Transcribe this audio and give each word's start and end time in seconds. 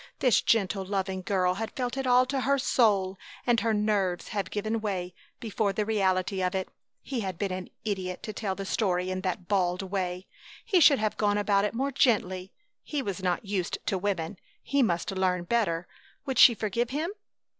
This 0.17 0.41
gentle, 0.41 0.83
loving 0.83 1.21
girl 1.21 1.53
had 1.53 1.69
felt 1.75 1.95
it 1.95 2.07
all 2.07 2.25
to 2.25 2.41
her 2.41 2.57
soul 2.57 3.19
and 3.45 3.59
her 3.59 3.71
nerves 3.71 4.29
had 4.29 4.49
given 4.49 4.81
way 4.81 5.13
before 5.39 5.73
the 5.73 5.85
reality 5.85 6.41
of 6.41 6.55
it. 6.55 6.69
He 7.03 7.19
had 7.19 7.37
been 7.37 7.51
an 7.51 7.69
idiot 7.85 8.23
to 8.23 8.33
tell 8.33 8.55
the 8.55 8.65
story 8.65 9.11
in 9.11 9.21
that 9.21 9.47
bald 9.47 9.83
way. 9.83 10.25
He 10.65 10.79
should 10.79 10.97
have 10.97 11.17
gone 11.17 11.37
about 11.37 11.65
it 11.65 11.75
more 11.75 11.91
gently. 11.91 12.51
He 12.81 13.03
was 13.03 13.21
not 13.21 13.45
used 13.45 13.77
to 13.85 13.97
women. 13.99 14.37
He 14.63 14.81
must 14.81 15.11
learn 15.11 15.43
better. 15.43 15.87
Would 16.25 16.39
she 16.39 16.55
forgive 16.55 16.89
him? 16.89 17.11